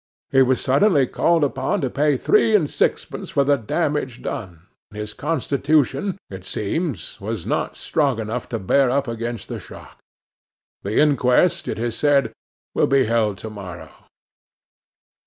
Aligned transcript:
He 0.31 0.41
was 0.41 0.59
suddenly 0.59 1.05
called 1.05 1.43
upon 1.43 1.81
to 1.81 1.89
pay 1.91 2.17
three 2.17 2.55
and 2.55 2.67
sixpence 2.67 3.29
for 3.29 3.43
the 3.43 3.55
damage 3.55 4.23
done, 4.23 4.61
and 4.89 4.99
his 4.99 5.13
constitution, 5.13 6.17
it 6.27 6.43
seems, 6.43 7.21
was 7.21 7.45
not 7.45 7.75
strong 7.77 8.17
enough 8.19 8.49
to 8.49 8.57
bear 8.57 8.89
up 8.89 9.07
against 9.07 9.47
the 9.47 9.59
shock. 9.59 9.99
The 10.81 10.97
inquest, 10.99 11.67
it 11.67 11.77
is 11.77 11.95
said, 11.95 12.33
will 12.73 12.87
be 12.87 13.03
held 13.03 13.37
to 13.45 13.51
morrow. 13.51 13.91